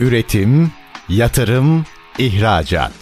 [0.00, 0.72] Üretim,
[1.08, 1.84] yatırım,
[2.18, 2.92] ihracat.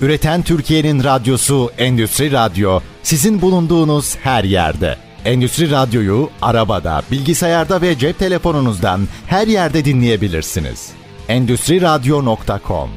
[0.00, 4.96] Üreten Türkiye'nin radyosu Endüstri Radyo sizin bulunduğunuz her yerde.
[5.24, 10.92] Endüstri Radyo'yu arabada, bilgisayarda ve cep telefonunuzdan her yerde dinleyebilirsiniz.
[11.28, 12.90] Endüstri Radyo.com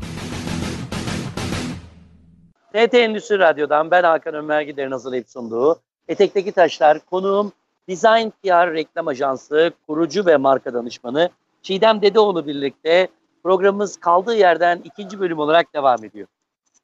[2.73, 7.52] TT Endüstri Radyo'dan ben Hakan Ömer Gider'in hazırlayıp sunduğu Etekteki Taşlar konuğum
[7.89, 11.30] Design PR Reklam Ajansı kurucu ve marka danışmanı
[11.62, 13.07] Çiğdem Dedeoğlu birlikte
[13.44, 16.28] programımız kaldığı yerden ikinci bölüm olarak devam ediyor.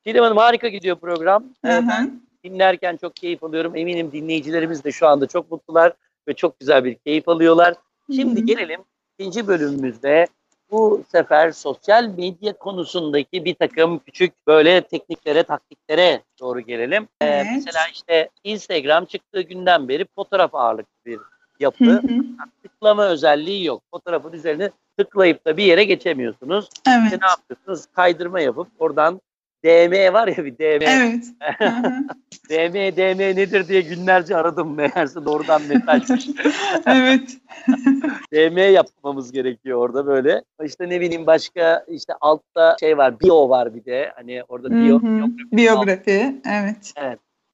[0.06, 1.44] Çiğdem Hanım harika gidiyor program.
[1.66, 1.88] Hı hı.
[1.88, 3.76] Ben dinlerken çok keyif alıyorum.
[3.76, 5.94] Eminim dinleyicilerimiz de şu anda çok mutlular
[6.28, 7.76] ve çok güzel bir keyif alıyorlar.
[8.16, 8.46] Şimdi Hı hı.
[8.46, 8.82] gelelim
[9.20, 10.28] ikinci bölümümüzde
[10.72, 17.08] bu sefer sosyal medya konusundaki bir takım küçük böyle tekniklere, taktiklere doğru gelelim.
[17.22, 17.46] Ee, Evet.
[17.56, 21.20] mesela işte Instagram çıktığı günden beri fotoğraf ağırlıklı bir
[21.60, 21.86] yapı.
[21.86, 22.24] Hı hı.
[22.64, 23.84] Tıklama özelliği yok.
[23.92, 26.70] Fotoğrafın üzerine tıklayıp da bir yere geçemiyorsunuz.
[26.88, 27.04] Evet.
[27.04, 27.86] İşte ne yapıyorsunuz?
[27.96, 29.22] Kaydırma yapıp oradan
[29.66, 30.82] DM var ya bir DM.
[30.82, 31.26] Evet.
[32.50, 36.28] DM, DM nedir diye günlerce aradım meğerse doğrudan mesajmış.
[36.86, 37.38] evet.
[38.34, 40.44] DM yapmamız gerekiyor orada böyle.
[40.64, 44.12] İşte ne bileyim başka işte altta şey var, bio var bir de.
[44.16, 45.02] Hani orada bio, hı.
[45.02, 46.42] biyografi Biyografi.
[46.46, 46.94] Evet.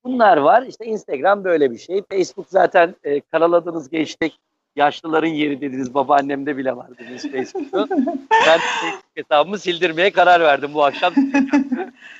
[0.05, 0.63] Bunlar var.
[0.63, 2.03] İşte Instagram böyle bir şey.
[2.11, 4.39] Facebook zaten e, karaladınız geçtik.
[4.75, 5.93] Yaşlıların yeri dediniz.
[5.93, 7.87] Babaannemde bile var dediniz Facebook'u.
[8.31, 11.13] ben Facebook hesabımı sildirmeye karar verdim bu akşam.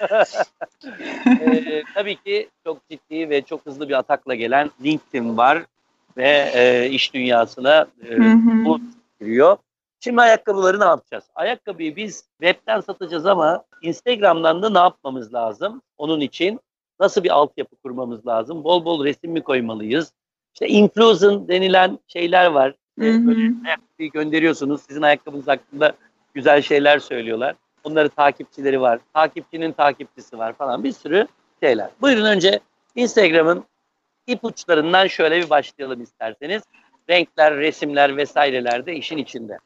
[1.42, 5.64] e, tabii ki çok ciddi ve çok hızlı bir atakla gelen LinkedIn var
[6.18, 8.20] ve e, iş dünyasına e,
[8.66, 8.80] bu
[9.20, 9.58] giriyor.
[10.00, 11.24] Şimdi ayakkabıları ne yapacağız?
[11.36, 15.82] Ayakkabıyı biz webten satacağız ama Instagram'dan da ne yapmamız lazım?
[15.98, 16.60] Onun için
[17.00, 18.64] nasıl bir altyapı kurmamız lazım?
[18.64, 20.14] Bol bol resim mi koymalıyız?
[20.54, 22.76] İşte influencer denilen şeyler var.
[23.00, 23.28] Hı Ee, hı.
[23.28, 24.82] Böyle ayakkabıyı gönderiyorsunuz.
[24.88, 25.94] Sizin ayakkabınız hakkında
[26.34, 27.56] güzel şeyler söylüyorlar.
[27.84, 29.00] Onların takipçileri var.
[29.14, 31.28] Takipçinin takipçisi var falan bir sürü
[31.64, 31.90] şeyler.
[32.02, 32.60] Buyurun önce
[32.96, 33.64] Instagram'ın
[34.28, 36.64] ipuçlarından şöyle bir başlayalım isterseniz.
[37.10, 39.58] Renkler, resimler vesaireler de işin içinde.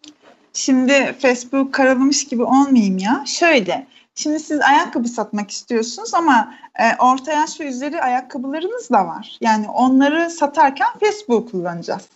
[0.53, 3.23] Şimdi Facebook karalamış gibi olmayayım ya.
[3.27, 3.87] Şöyle.
[4.19, 9.37] Şimdi siz ayakkabı satmak istiyorsunuz ama e, orta yaş ve üzeri ayakkabılarınız da var.
[9.41, 12.07] Yani onları satarken Facebook kullanacağız.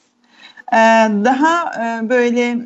[0.74, 0.78] E,
[1.26, 2.58] daha e, böyle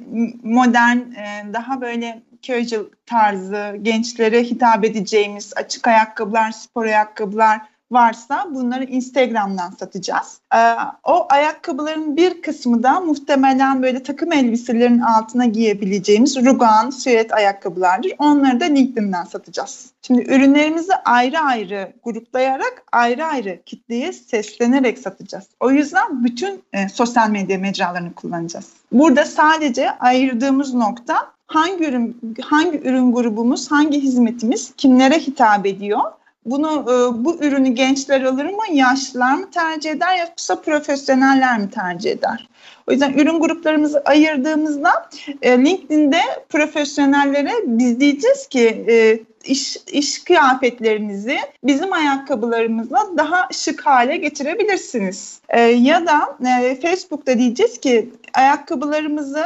[0.44, 7.62] modern, e, daha böyle casual tarzı, gençlere hitap edeceğimiz açık ayakkabılar, spor ayakkabılar
[7.92, 10.40] varsa bunları Instagram'dan satacağız.
[10.56, 10.58] Ee,
[11.04, 18.12] o ayakkabıların bir kısmı da muhtemelen böyle takım elbiselerin altına giyebileceğimiz rugan, süet ayakkabılardır.
[18.20, 19.92] Onları da LinkedIn'den satacağız.
[20.02, 25.46] Şimdi ürünlerimizi ayrı ayrı gruplayarak ayrı ayrı kitleye seslenerek satacağız.
[25.60, 28.66] O yüzden bütün e, sosyal medya mecralarını kullanacağız.
[28.92, 31.16] Burada sadece ayırdığımız nokta
[31.48, 36.02] hangi ürün hangi ürün grubumuz, hangi hizmetimiz kimlere hitap ediyor?
[36.48, 42.12] Bunu e, bu ürünü gençler alır mı, yaşlılar mı tercih eder yoksa profesyoneller mi tercih
[42.12, 42.48] eder?
[42.88, 45.10] O yüzden ürün gruplarımızı ayırdığımızda
[45.42, 54.18] e, LinkedIn'de profesyonellere biz diyeceğiz ki e, iş, iş kıyafetlerinizi bizim ayakkabılarımızla daha şık hale
[54.18, 55.40] getirebilirsiniz.
[55.78, 56.38] Ya da
[56.82, 59.46] Facebook'ta diyeceğiz ki ayakkabılarımızı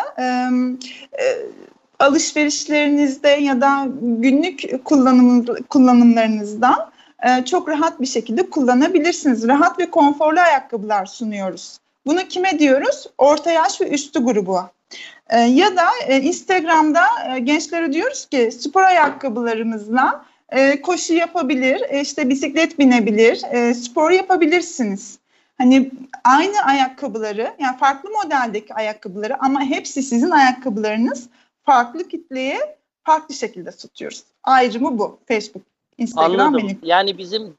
[1.99, 6.90] alışverişlerinizde ya da günlük kullanım, kullanımlarınızdan
[7.21, 9.47] e, çok rahat bir şekilde kullanabilirsiniz.
[9.47, 11.77] Rahat ve konforlu ayakkabılar sunuyoruz.
[12.05, 13.07] Bunu kime diyoruz?
[13.17, 14.61] Orta yaş ve üstü grubu.
[15.29, 17.05] E, ya da e, Instagram'da
[17.37, 20.25] gençlere diyoruz ki spor ayakkabılarımızla
[20.83, 23.35] koşu yapabilir, işte bisiklet binebilir,
[23.73, 25.19] spor yapabilirsiniz.
[25.57, 25.91] Hani
[26.23, 31.29] aynı ayakkabıları, yani farklı modeldeki ayakkabıları ama hepsi sizin ayakkabılarınız
[31.63, 34.23] farklı kitleye farklı şekilde satıyoruz.
[34.43, 35.19] Ayrımı bu.
[35.27, 35.63] Facebook,
[36.01, 36.67] Instagram Anladım.
[36.67, 36.79] benim.
[36.83, 37.53] Yani bizim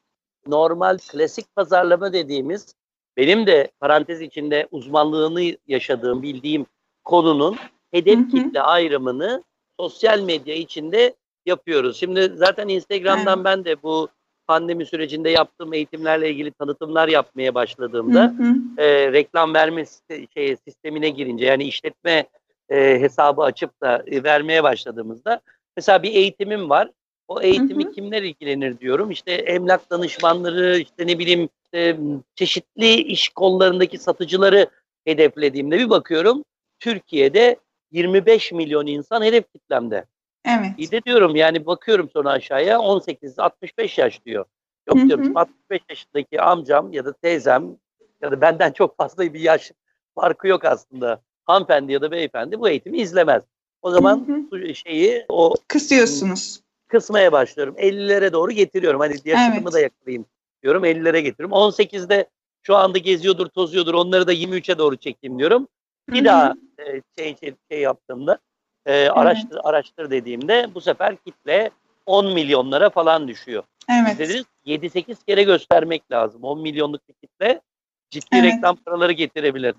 [0.47, 2.75] normal klasik pazarlama dediğimiz
[3.17, 6.65] benim de parantez içinde uzmanlığını yaşadığım, bildiğim
[7.03, 7.55] konunun
[7.91, 8.27] hedef Hı hı.
[8.27, 9.43] kitle ayrımını
[9.79, 11.15] sosyal medya içinde
[11.45, 11.97] yapıyoruz.
[11.97, 13.45] Şimdi zaten Instagram'dan Evet.
[13.45, 14.07] ben de bu
[14.47, 18.81] pandemi sürecinde yaptığım eğitimlerle ilgili tanıtımlar yapmaya başladığımda hı.
[18.81, 19.85] e, reklam verme
[20.33, 22.25] şey, sistemine girince yani işletme
[22.69, 25.41] e, hesabı açıp da e, vermeye başladığımızda
[25.77, 26.89] mesela bir eğitimim var.
[27.27, 27.91] O eğitimi Hı hı.
[27.91, 29.11] kimler ilgilenir diyorum.
[29.11, 31.97] İşte emlak danışmanları, işte ne bileyim e,
[32.35, 34.69] çeşitli iş kollarındaki satıcıları
[35.05, 36.43] hedeflediğimde bir bakıyorum
[36.79, 37.57] Türkiye'de
[37.91, 40.05] 25 milyon insan hedef kitlemde.
[40.45, 40.71] Evet.
[40.77, 44.45] İyi de diyorum yani bakıyorum sonra aşağıya 18-65 yaş diyor.
[44.87, 45.39] Yok Hı diyorum hı.
[45.39, 47.77] 65 yaşındaki amcam ya da teyzem
[48.21, 49.71] ya da benden çok fazla bir yaş
[50.15, 51.21] farkı yok aslında.
[51.45, 53.43] Hanımefendi ya da beyefendi bu eğitimi izlemez.
[53.81, 56.62] O zaman şeyi o kısıyorsunuz.
[56.93, 57.75] Kısmaya başlıyorum.
[57.77, 58.99] 50'lere doğru getiriyorum.
[58.99, 59.73] Hani yaşımı evet.
[59.73, 60.25] da yakalayayım
[60.63, 60.85] diyorum.
[60.85, 61.55] 50'lere getiriyorum.
[61.55, 62.25] 18'de
[62.63, 63.93] şu anda geziyordur, tozuyordur.
[63.93, 65.67] Onları da 23'e doğru çekeyim diyorum.
[66.09, 66.25] Bir Hı-hı.
[66.25, 68.37] daha e, şey, şey, şey yaptığımda
[68.85, 69.65] e, araştır, evet.
[69.65, 71.71] araştır dediğimde bu sefer kitle
[72.05, 73.63] 10 milyonlara falan düşüyor.
[73.91, 74.19] Evet.
[74.19, 76.43] Dediniz 7-8 kere göstermek lazım.
[76.43, 77.61] 10 milyonluk bir kitle
[78.09, 78.53] ciddi evet.
[78.53, 79.75] reklam paraları getirebilir.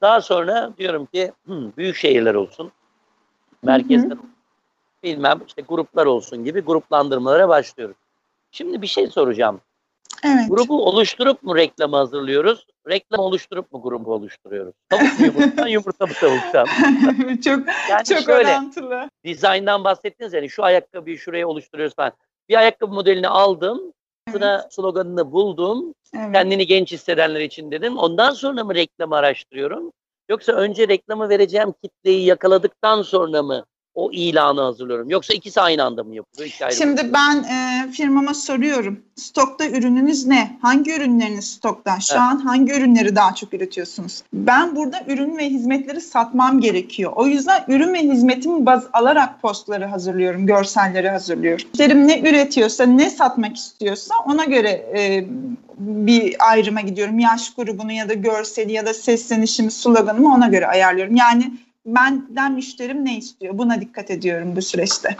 [0.00, 2.72] Daha sonra diyorum ki hmm, büyük şehirler olsun,
[3.62, 4.37] merkezler olsun,
[5.02, 7.96] bilmem işte gruplar olsun gibi gruplandırmalara başlıyoruz.
[8.50, 9.60] Şimdi bir şey soracağım.
[10.24, 10.50] Evet.
[10.50, 12.66] Grubu oluşturup mu reklamı hazırlıyoruz?
[12.88, 14.74] Reklam oluşturup mu grubu oluşturuyoruz?
[14.88, 16.66] Tavuk mu yumurtadan, yumurta mı tavuktan?
[17.44, 19.10] çok yani çok şöyle, orantılı.
[19.24, 22.12] Dizayndan bahsettiniz yani şu ayakkabıyı şuraya oluşturuyoruz falan.
[22.48, 23.92] Bir ayakkabı modelini aldım.
[24.36, 24.66] Evet.
[24.70, 25.94] sloganını buldum.
[26.14, 26.32] Evet.
[26.32, 27.98] Kendini genç hissedenler için dedim.
[27.98, 29.92] Ondan sonra mı reklamı araştırıyorum?
[30.28, 33.64] Yoksa önce reklamı vereceğim kitleyi yakaladıktan sonra mı
[33.98, 35.10] o ilanı hazırlıyorum.
[35.10, 36.50] Yoksa ikisi aynı anda mı yapılıyor?
[36.78, 39.00] Şimdi ben e, firmama soruyorum.
[39.16, 40.58] Stokta ürününüz ne?
[40.62, 42.00] Hangi ürünleriniz stokta?
[42.00, 42.22] Şu evet.
[42.22, 44.22] an hangi ürünleri daha çok üretiyorsunuz?
[44.32, 47.12] Ben burada ürün ve hizmetleri satmam gerekiyor.
[47.16, 51.66] O yüzden ürün ve hizmetimi baz alarak postları hazırlıyorum, görselleri hazırlıyorum.
[51.72, 55.24] Müşterim ne üretiyorsa, ne satmak istiyorsa ona göre e,
[55.78, 57.18] bir ayrıma gidiyorum.
[57.18, 61.16] Yaş grubunu ya da görseli ya da seslenişimi, sloganımı ona göre ayarlıyorum.
[61.16, 61.52] Yani
[61.86, 63.58] benden müşterim ne istiyor?
[63.58, 65.16] Buna dikkat ediyorum bu süreçte.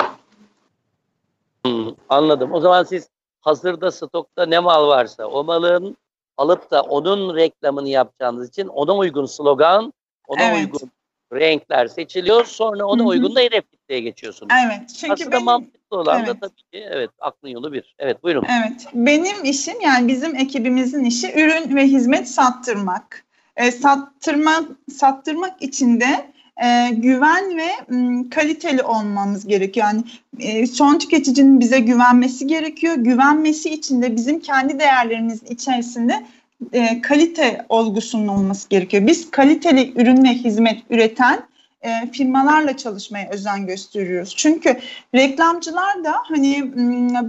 [1.65, 2.53] Hmm, anladım.
[2.53, 3.09] O zaman siz
[3.41, 5.97] hazırda stokta ne mal varsa o malın
[6.37, 9.93] alıp da onun reklamını yapacağınız için ona uygun slogan,
[10.27, 10.59] ona evet.
[10.59, 10.91] uygun
[11.33, 12.45] renkler seçiliyor.
[12.45, 13.09] Sonra ona Hı-hı.
[13.09, 14.53] uygun da hedef kitleye geçiyorsunuz.
[14.67, 14.89] Evet.
[15.01, 16.29] Çünkü Aslında benim, mantıklı olan evet.
[16.29, 17.95] da tabii ki evet aklın yolu bir.
[17.99, 18.45] Evet buyurun.
[18.49, 18.87] Evet.
[18.95, 23.25] Benim işim yani bizim ekibimizin işi ürün ve hizmet sattırmak.
[23.57, 26.33] E, sattırma, sattırmak için de
[26.65, 29.87] e, güven ve m, kaliteli olmamız gerekiyor.
[29.87, 30.03] Yani
[30.39, 32.95] e, son tüketicinin bize güvenmesi gerekiyor.
[32.95, 36.25] Güvenmesi için de bizim kendi değerlerimizin içerisinde
[36.73, 39.07] e, kalite olgusunun olması gerekiyor.
[39.07, 41.48] Biz kaliteli ürün ve hizmet üreten
[41.83, 44.35] e, firmalarla çalışmaya özen gösteriyoruz.
[44.37, 44.77] Çünkü
[45.15, 46.73] reklamcılar da hani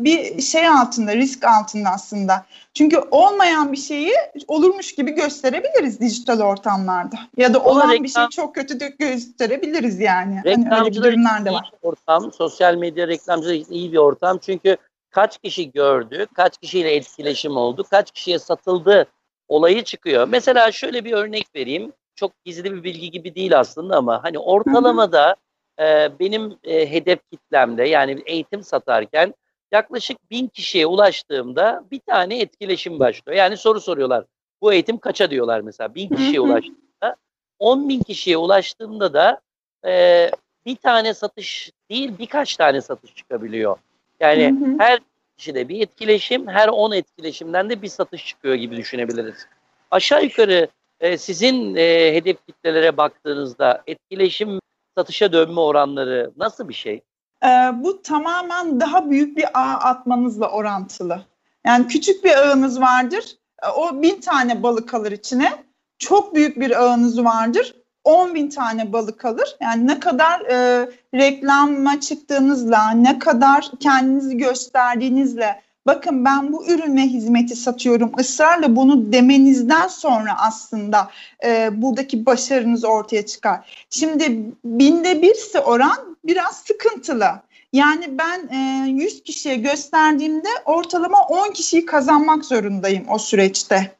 [0.03, 2.45] bir şey altında, risk altında aslında.
[2.73, 4.13] Çünkü olmayan bir şeyi
[4.47, 7.15] olurmuş gibi gösterebiliriz dijital ortamlarda.
[7.37, 10.41] Ya da olan reklam, bir şeyi çok kötü gösterebiliriz yani.
[10.45, 11.71] Reklamcılar hani öyle de var.
[11.81, 14.37] ortam, sosyal medya reklamcılar için iyi bir ortam.
[14.37, 14.77] Çünkü
[15.09, 19.07] kaç kişi gördü, kaç kişiyle etkileşim oldu, kaç kişiye satıldı
[19.47, 20.27] olayı çıkıyor.
[20.27, 25.36] Mesela şöyle bir örnek vereyim çok gizli bir bilgi gibi değil aslında ama hani ortalamada
[25.80, 29.33] e, benim e, hedef kitlemde yani eğitim satarken
[29.71, 33.38] yaklaşık bin kişiye ulaştığımda bir tane etkileşim başlıyor.
[33.38, 34.25] Yani soru soruyorlar.
[34.62, 37.16] Bu eğitim kaça diyorlar mesela bin kişiye ulaştığımda.
[37.60, 39.42] 10 bin kişiye ulaştığımda da
[39.86, 40.31] e,
[40.66, 43.77] bir tane satış değil birkaç tane satış çıkabiliyor.
[44.19, 44.75] Yani hı hı.
[44.80, 45.00] her
[45.38, 49.48] kişide bir etkileşim, her 10 etkileşimden de bir satış çıkıyor gibi düşünebiliriz.
[49.92, 50.68] Aşağı yukarı
[50.99, 54.59] e, sizin e, hedef kitlelere baktığınızda etkileşim
[54.97, 57.01] satışa dönme oranları nasıl bir şey?
[57.43, 61.21] E, bu tamamen daha büyük bir ağ atmanızla orantılı.
[61.65, 63.37] Yani küçük bir ağınız vardır.
[63.63, 65.63] E, o bin tane balık alır içine.
[65.99, 67.75] Çok büyük bir ağınız vardır.
[68.03, 69.57] 10 bin tane balık alır.
[69.61, 77.02] Yani ne kadar e, reklama çıktığınızla, ne kadar kendinizi gösterdiğinizle bakın ben bu ürün ve
[77.02, 81.09] hizmeti satıyorum ısrarla bunu demenizden sonra aslında
[81.45, 83.86] e, buradaki başarınız ortaya çıkar.
[83.90, 87.42] Şimdi binde birse oran biraz sıkıntılı.
[87.74, 93.98] Yani ben e, 100 kişiye gösterdiğimde ortalama 10 kişiyi kazanmak zorundayım o süreçte.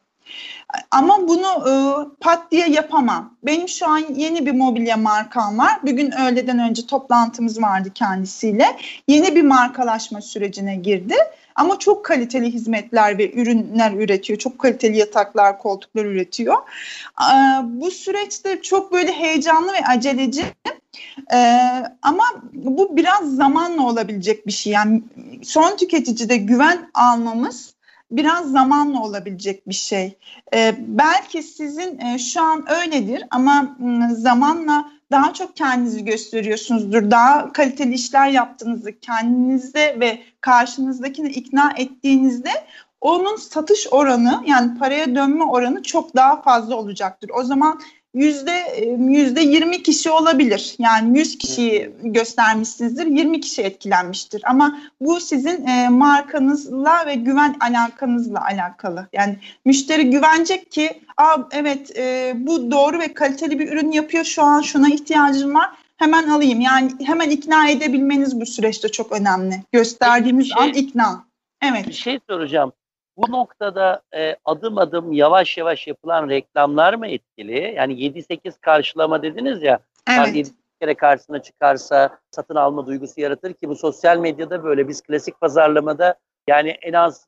[0.92, 1.74] Ama bunu e,
[2.20, 3.34] pat diye yapamam.
[3.44, 5.80] Benim şu an yeni bir mobilya markam var.
[5.84, 8.78] Bugün öğleden önce toplantımız vardı kendisiyle.
[9.08, 11.16] Yeni bir markalaşma sürecine girdi.
[11.56, 14.40] Ama çok kaliteli hizmetler ve ürünler üretiyor.
[14.40, 16.56] Çok kaliteli yataklar, koltuklar üretiyor.
[17.64, 20.44] Bu süreçte çok böyle heyecanlı ve aceleci.
[22.02, 24.74] ama bu biraz zamanla olabilecek bir şey.
[24.74, 25.04] Yani
[25.44, 27.74] son tüketicide güven almamız
[28.12, 30.18] biraz zamanla olabilecek bir şey.
[30.78, 33.78] belki sizin şu an öyledir ama
[34.12, 37.12] zamanla daha çok kendinizi gösteriyorsunuzdur.
[37.12, 42.50] Daha kaliteli işler yaptığınızı kendinizde ve karşınızdakini ikna ettiğinizde
[43.02, 47.32] onun satış oranı yani paraya dönme oranı çok daha fazla olacaktır.
[47.34, 47.80] O zaman
[48.14, 50.76] yüzde yüzde 20 kişi olabilir.
[50.80, 54.42] Yani 100 kişiyi göstermişsinizdir, 20 kişi etkilenmiştir.
[54.46, 59.08] Ama bu sizin e, markanızla ve güven alakanızla alakalı.
[59.14, 64.24] Yani müşteri güvenecek ki, Aa, evet e, bu doğru ve kaliteli bir ürün yapıyor.
[64.24, 65.70] Şu an şuna ihtiyacım var.
[65.98, 66.62] hemen alayım.
[66.62, 69.64] Yani hemen ikna edebilmeniz bu süreçte çok önemli.
[69.72, 71.26] Gösterdiğimiz şey, an ikna.
[71.62, 71.88] Evet.
[71.88, 72.72] Bir şey soracağım.
[73.22, 77.74] Bu noktada e, adım adım yavaş yavaş yapılan reklamlar mı etkili?
[77.78, 79.80] Yani 7-8 karşılama dediniz ya.
[80.18, 80.36] Evet.
[80.36, 80.50] 7
[80.82, 86.16] kere karşısına çıkarsa satın alma duygusu yaratır ki bu sosyal medyada böyle biz klasik pazarlamada
[86.48, 87.28] yani en az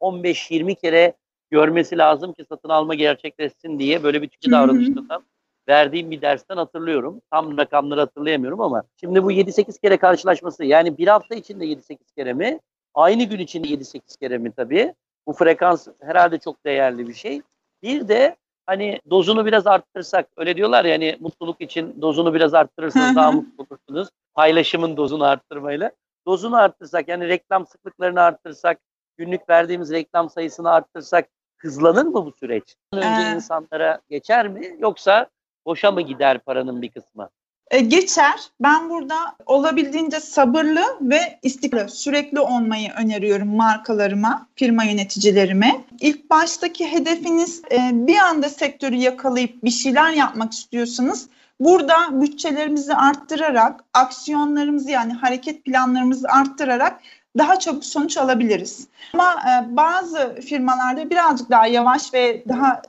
[0.00, 1.14] 15-20 kere
[1.50, 5.22] görmesi lazım ki satın alma gerçekleşsin diye böyle bir tükü davranışından
[5.68, 7.20] verdiğim bir dersten hatırlıyorum.
[7.30, 12.32] Tam rakamları hatırlayamıyorum ama şimdi bu 7-8 kere karşılaşması yani bir hafta içinde 7-8 kere
[12.32, 12.60] mi?
[12.94, 14.94] Aynı gün içinde 7-8 kere mi tabii?
[15.30, 17.42] Bu frekans herhalde çok değerli bir şey.
[17.82, 23.16] Bir de hani dozunu biraz arttırsak öyle diyorlar ya hani mutluluk için dozunu biraz arttırırsanız
[23.16, 24.08] daha mutlu olursunuz.
[24.34, 25.92] Paylaşımın dozunu arttırmayla.
[26.26, 28.78] Dozunu arttırsak yani reklam sıklıklarını arttırsak,
[29.16, 32.76] günlük verdiğimiz reklam sayısını arttırsak hızlanır mı bu süreç?
[32.92, 35.26] Önce ee, insanlara geçer mi yoksa
[35.66, 37.28] boşa mı gider paranın bir kısmı?
[37.70, 38.40] E, geçer.
[38.60, 45.84] Ben burada olabildiğince sabırlı ve istikrarlı, sürekli olmayı öneriyorum markalarıma, firma yöneticilerime.
[46.00, 51.28] İlk baştaki hedefiniz e, bir anda sektörü yakalayıp bir şeyler yapmak istiyorsanız
[51.60, 57.00] burada bütçelerimizi arttırarak, aksiyonlarımızı yani hareket planlarımızı arttırarak
[57.38, 58.86] daha çabuk sonuç alabiliriz.
[59.14, 62.82] Ama e, bazı firmalarda birazcık daha yavaş ve daha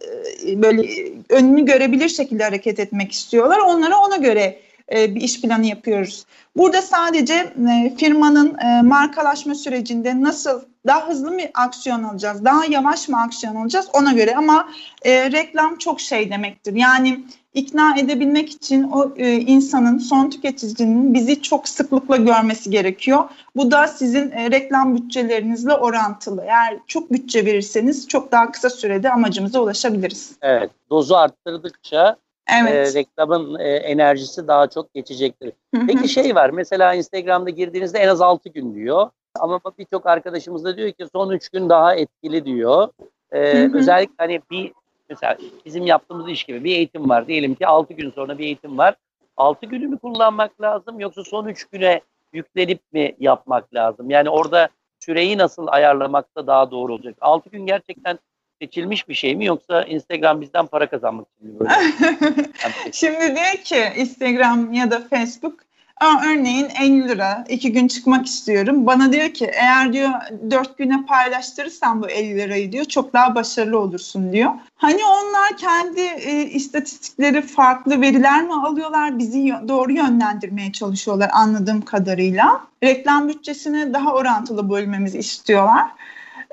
[0.45, 3.57] böyle önünü görebilir şekilde hareket etmek istiyorlar.
[3.57, 4.59] Onlara ona göre
[4.91, 6.25] e, bir iş planı yapıyoruz.
[6.57, 13.09] Burada sadece e, firmanın e, markalaşma sürecinde nasıl daha hızlı mı aksiyon alacağız, daha yavaş
[13.09, 14.69] mı aksiyon alacağız ona göre ama
[15.05, 16.73] reklam çok şey demektir.
[16.73, 17.19] Yani
[17.53, 23.23] ikna edebilmek için o insanın, son tüketicinin bizi çok sıklıkla görmesi gerekiyor.
[23.55, 26.41] Bu da sizin reklam bütçelerinizle orantılı.
[26.41, 30.31] Eğer çok bütçe verirseniz çok daha kısa sürede amacımıza ulaşabiliriz.
[30.41, 32.17] Evet, dozu arttırdıkça
[32.51, 32.95] evet.
[32.95, 35.53] e, reklamın e, enerjisi daha çok geçecektir.
[35.87, 39.09] Peki şey var mesela Instagram'da girdiğinizde en az 6 gün diyor.
[39.39, 42.87] Ama birçok arkadaşımız da diyor ki son 3 gün daha etkili diyor.
[43.31, 44.71] Ee, özellikle hani bir
[45.09, 47.27] mesela bizim yaptığımız iş gibi bir eğitim var.
[47.27, 48.95] Diyelim ki 6 gün sonra bir eğitim var.
[49.37, 52.01] 6 günü mü kullanmak lazım yoksa son 3 güne
[52.33, 54.09] yüklenip mi yapmak lazım?
[54.09, 57.15] Yani orada süreyi nasıl ayarlamak da daha doğru olacak?
[57.21, 58.19] 6 gün gerçekten
[58.61, 61.69] seçilmiş bir şey mi yoksa Instagram bizden para kazanmak için mi?
[62.91, 65.65] Şimdi diyor ki Instagram ya da Facebook
[66.01, 68.85] Aa, örneğin 50 lira iki gün çıkmak istiyorum.
[68.85, 70.09] Bana diyor ki eğer diyor
[70.51, 74.51] 4 güne paylaştırırsan bu 50 lirayı diyor çok daha başarılı olursun diyor.
[74.75, 82.61] Hani onlar kendi e, istatistikleri farklı veriler mi alıyorlar bizi doğru yönlendirmeye çalışıyorlar anladığım kadarıyla.
[82.83, 85.85] Reklam bütçesini daha orantılı bölmemizi istiyorlar.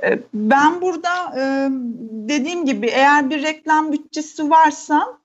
[0.03, 1.69] E, ben burada e,
[2.11, 5.19] dediğim gibi eğer bir reklam bütçesi varsa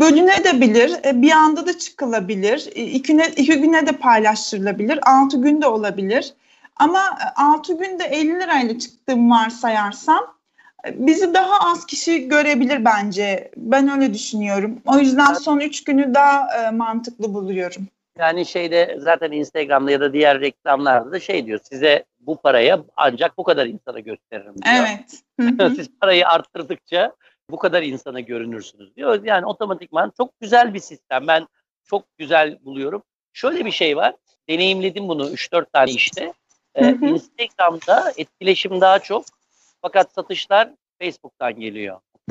[0.00, 5.66] bölünebilir, e, bir anda da çıkılabilir, e, iki güne, iki güne de paylaştırılabilir, altı günde
[5.66, 6.34] olabilir.
[6.76, 10.34] Ama e, altı günde 50 lirayla çıktığım varsayarsam
[10.94, 13.50] bizi daha az kişi görebilir bence.
[13.56, 14.78] Ben öyle düşünüyorum.
[14.86, 17.82] O yüzden son üç günü daha mantıklı buluyorum.
[18.18, 23.38] Yani şeyde zaten Instagram'da ya da diğer reklamlarda da şey diyor size bu paraya ancak
[23.38, 24.86] bu kadar insana gösteririm diyor.
[24.86, 25.22] Evet.
[25.76, 27.12] Siz parayı arttırdıkça
[27.50, 29.24] bu kadar insana görünürsünüz diyor.
[29.24, 31.26] Yani otomatikman çok güzel bir sistem.
[31.26, 31.48] Ben
[31.84, 33.02] çok güzel buluyorum.
[33.32, 34.14] Şöyle bir şey var.
[34.48, 36.32] Deneyimledim bunu 3-4 tane işte.
[36.74, 39.24] Ee, Instagram'da etkileşim daha çok
[39.82, 42.00] fakat satışlar Facebook'tan geliyor.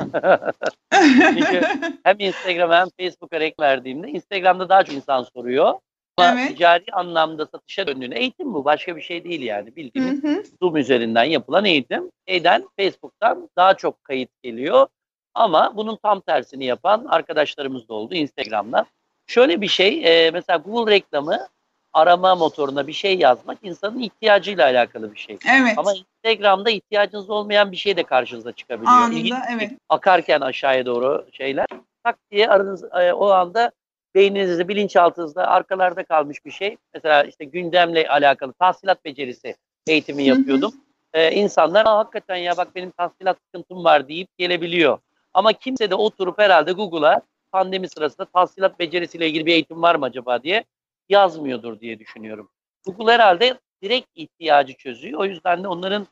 [1.18, 1.62] Çünkü
[2.04, 5.74] hem Instagram'a hem Facebook'a reklam verdiğimde Instagram'da daha çok insan soruyor.
[6.16, 6.48] Ama evet.
[6.48, 8.64] ticari anlamda satışa döndüğünde eğitim bu.
[8.64, 9.76] Başka bir şey değil yani.
[9.76, 10.42] Bildiğimiz hı hı.
[10.62, 12.10] Zoom üzerinden yapılan eğitim.
[12.28, 12.68] Neyden?
[12.78, 14.86] Facebook'tan daha çok kayıt geliyor.
[15.34, 18.86] Ama bunun tam tersini yapan arkadaşlarımız da oldu Instagram'dan.
[19.26, 21.48] Şöyle bir şey, e, mesela Google reklamı
[21.92, 25.38] arama motoruna bir şey yazmak insanın ihtiyacıyla alakalı bir şey.
[25.60, 25.78] Evet.
[25.78, 28.92] Ama Instagram'da ihtiyacınız olmayan bir şey de karşınıza çıkabiliyor.
[28.92, 29.72] Anında, İlginç, evet.
[29.88, 31.66] Akarken aşağıya doğru şeyler.
[32.04, 33.72] Tak diye aranız e, o anda
[34.14, 36.76] beyninizde, bilinçaltınızda arkalarda kalmış bir şey.
[36.94, 39.56] Mesela işte gündemle alakalı tahsilat becerisi
[39.86, 40.72] eğitimi yapıyordum.
[41.14, 44.98] Ee, insanlar hakikaten ya bak benim tahsilat sıkıntım var deyip gelebiliyor.
[45.34, 47.20] Ama kimse de oturup herhalde Google'a
[47.52, 50.64] pandemi sırasında tahsilat becerisiyle ilgili bir eğitim var mı acaba diye
[51.08, 52.48] yazmıyordur diye düşünüyorum.
[52.86, 55.20] Google herhalde direkt ihtiyacı çözüyor.
[55.20, 56.06] O yüzden de onların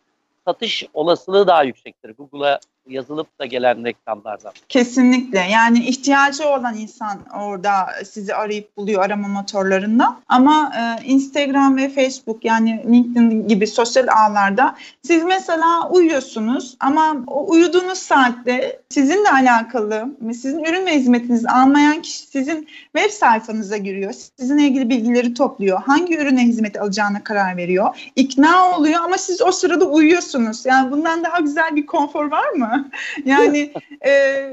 [0.46, 2.10] satış olasılığı daha yüksektir.
[2.10, 4.52] Google'a yazılıp da gelen reklamlardan.
[4.68, 5.38] Kesinlikle.
[5.38, 7.72] Yani ihtiyacı olan insan orada
[8.04, 10.16] sizi arayıp buluyor arama motorlarında.
[10.28, 17.50] Ama e, Instagram ve Facebook yani LinkedIn gibi sosyal ağlarda siz mesela uyuyorsunuz ama o
[17.50, 24.12] uyuduğunuz saatte sizinle alakalı sizin ürün ve hizmetinizi almayan kişi sizin web sayfanıza giriyor.
[24.38, 25.82] Sizinle ilgili bilgileri topluyor.
[25.82, 28.10] Hangi ürüne hizmet alacağına karar veriyor.
[28.16, 30.66] İkna oluyor ama siz o sırada uyuyorsunuz.
[30.66, 32.71] Yani bundan daha güzel bir konfor var mı?
[33.24, 33.72] Yani
[34.06, 34.10] e,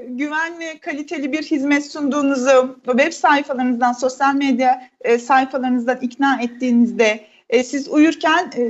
[0.07, 7.89] güvenli, kaliteli bir hizmet sunduğunuzu web sayfalarınızdan, sosyal medya e, sayfalarınızdan ikna ettiğinizde e, siz
[7.89, 8.61] uyurken e,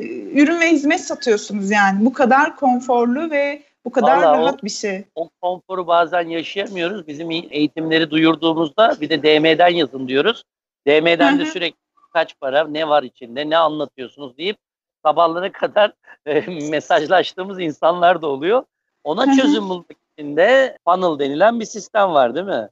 [0.42, 2.06] ürün ve hizmet satıyorsunuz yani.
[2.06, 5.04] Bu kadar konforlu ve bu kadar Vallahi rahat o- bir şey.
[5.16, 7.08] O konforu bazen yaşayamıyoruz.
[7.08, 10.44] Bizim eğitimleri duyurduğumuzda bir de DM'den yazın diyoruz.
[10.88, 11.78] DM'den de sürekli
[12.14, 14.58] kaç para, ne var içinde, ne anlatıyorsunuz deyip
[15.06, 15.94] sabahlara kadar
[16.26, 18.64] e, mesajlaştığımız insanlar da oluyor.
[19.10, 19.36] Ona hı.
[19.36, 22.70] çözüm bulmak için de funnel denilen bir sistem var değil mi?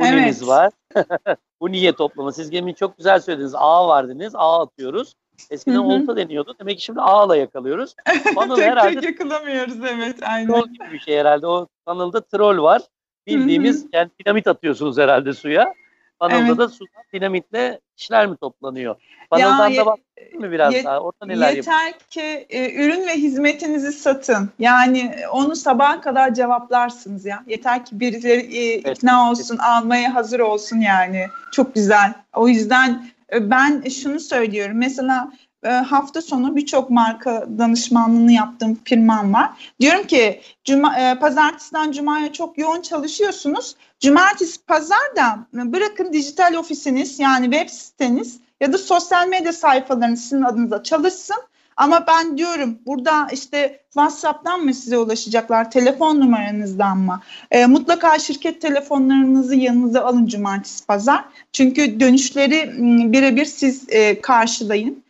[0.00, 0.48] Hunimiz Evet.
[0.48, 0.72] var.
[1.60, 2.32] Bu niye toplama?
[2.32, 3.54] Siz demin çok güzel söylediniz.
[3.54, 4.32] Ağ var dediniz.
[4.34, 5.14] Ağ atıyoruz.
[5.50, 5.82] Eskiden Hı hı.
[5.82, 6.54] olta deniyordu.
[6.60, 7.94] Demek ki şimdi ağla yakalıyoruz.
[8.34, 10.46] Funnel tek herhalde tek yakalamıyoruz evet aynen.
[10.46, 11.46] troll gibi bir şey herhalde.
[11.46, 12.82] O funnel'da troll var.
[13.26, 15.74] Bildiğimiz yani dinamit atıyorsunuz herhalde suya.
[16.22, 16.58] Funnel'da Evet.
[16.58, 18.96] da sudan dinamitle işler mi toplanıyor?
[19.32, 21.00] Funnel'dan ye- da bahsedeyim mi biraz daha?
[21.00, 21.52] Orada neler?
[21.56, 24.50] Yeter ki e, ürün ve hizmetinizi satın.
[24.58, 27.44] Yani onu sabaha kadar cevaplarsınız ya.
[27.46, 28.98] Yeter ki birileri e, Evet.
[28.98, 31.26] ikna olsun, almaya hazır olsun yani.
[31.52, 32.14] Çok güzel.
[32.34, 34.76] O yüzden e, ben şunu söylüyorum.
[34.78, 35.32] Mesela
[35.66, 39.50] e, hafta sonu birçok marka danışmanlığını yaptığım firmam var.
[39.80, 43.74] Diyorum ki cuma, e, pazartesiden cumaya çok yoğun çalışıyorsunuz.
[44.00, 50.42] Cumartesi pazar da bırakın dijital ofisiniz yani web siteniz ya da sosyal medya sayfalarınız sizin
[50.42, 51.36] adınıza çalışsın.
[51.76, 57.20] Ama ben diyorum burada işte WhatsApp'tan mı size ulaşacaklar, telefon numaranızdan mı?
[57.50, 61.24] E, mutlaka şirket telefonlarınızı yanınıza alın cumartesi pazar.
[61.52, 65.05] Çünkü dönüşleri m, birebir siz e, karşılayın.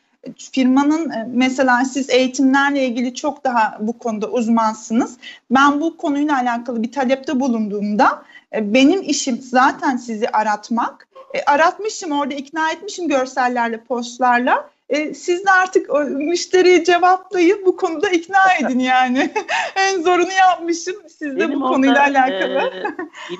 [0.53, 5.17] Firmanın e, mesela siz eğitimlerle ilgili çok daha bu konuda uzmansınız.
[5.51, 8.23] Ben bu konuyla alakalı bir talepte bulunduğumda
[8.55, 11.09] e, benim işim zaten sizi aratmak.
[11.35, 14.71] E, aratmışım orada ikna etmişim görsellerle, postlarla.
[14.89, 19.31] E, siz de artık o müşteriye cevaplayın bu konuda ikna edin yani.
[19.77, 20.95] en zorunu yapmışım.
[21.09, 22.59] Siz de Benim bu konuyla alakalı.
[22.59, 22.85] e,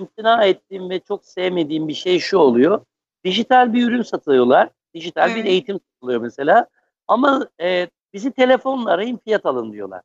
[0.01, 2.81] imtina ettiğim ve çok sevmediğim bir şey şu oluyor.
[3.25, 4.69] Dijital bir ürün satıyorlar.
[4.95, 5.47] Dijital bir Evet.
[5.47, 6.67] eğitim satılıyor mesela.
[7.09, 10.01] Ama e, bizi telefonla arayın fiyat alın diyorlar.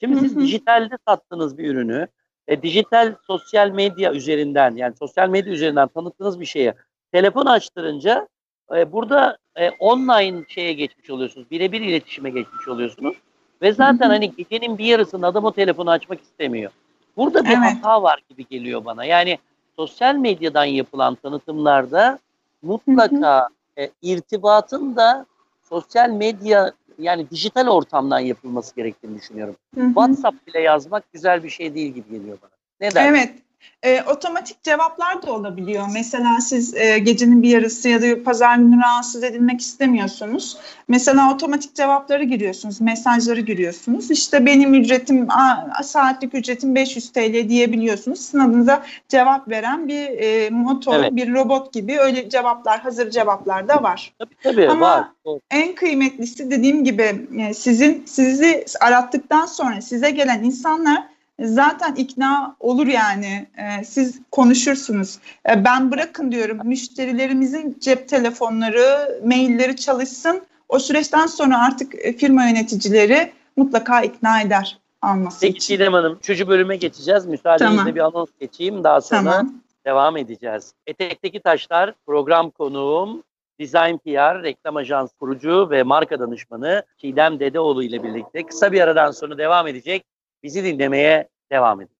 [0.00, 2.08] Şimdi siz dijitalde sattığınız bir ürünü
[2.48, 6.74] e, dijital sosyal medya üzerinden yani sosyal medya üzerinden tanıttığınız bir şeye
[7.12, 8.28] telefon açtırınca
[8.76, 11.50] e, burada e, online şeye geçmiş oluyorsunuz.
[11.50, 13.16] Birebir iletişime geçmiş oluyorsunuz.
[13.62, 16.70] Ve zaten hani gecenin bir yarısında adam o telefonu açmak istemiyor.
[17.16, 17.58] Burada bir Evet.
[17.58, 19.04] hata var gibi geliyor bana.
[19.04, 19.38] Yani
[19.76, 22.18] sosyal medyadan yapılan tanıtımlarda
[22.62, 25.26] mutlaka e, irtibatın da
[25.68, 29.56] sosyal medya yani dijital ortamdan yapılması gerektiğini düşünüyorum.
[29.74, 29.86] Hı hı.
[29.86, 32.50] WhatsApp bile yazmak güzel bir şey değil gibi geliyor bana.
[32.80, 33.06] Neden?
[33.06, 33.34] Evet.
[33.82, 35.86] E, otomatik cevaplar da olabiliyor.
[35.94, 40.56] Mesela siz e, gecenin bir yarısı ya da pazar günü rahatsız edilmek istemiyorsunuz.
[40.88, 44.10] Mesela otomatik cevapları giriyorsunuz, mesajları giriyorsunuz.
[44.10, 48.20] İşte benim ücretim, a, saatlik ücretim 500 TL diyebiliyorsunuz.
[48.20, 51.16] Sizin adınıza cevap veren bir e, motor, Evet.
[51.16, 54.12] bir robot gibi öyle cevaplar, hazır cevaplar da var.
[54.18, 55.04] Tabii tabii Ama- var.
[55.24, 61.02] O- En kıymetlisi dediğim gibi e, sizin sizi arattıktan sonra size gelen insanlar
[61.40, 63.46] zaten ikna olur yani.
[63.56, 65.18] E, Siz konuşursunuz.
[65.50, 70.42] E, Ben bırakın diyorum müşterilerimizin cep telefonları, mailleri çalışsın.
[70.68, 75.74] O süreçten sonra artık e, firma yöneticileri mutlaka ikna eder alması Peki için.
[75.74, 77.26] Çiğdem Hanım, üçüncü bölüme geçeceğiz.
[77.26, 77.94] Müsaadenizle Tamam.
[77.94, 78.84] bir anons geçeyim.
[78.84, 79.54] Daha sonra Tamam.
[79.86, 80.72] devam edeceğiz.
[80.86, 83.22] Etekteki Taşlar program konuğum
[83.60, 89.10] Design PR, reklam ajans kurucu ve marka danışmanı Çiğdem Dedeoğlu ile birlikte kısa bir aradan
[89.10, 90.04] sonra devam edecek.
[90.46, 91.94] Bizi dinlemeye devam edin.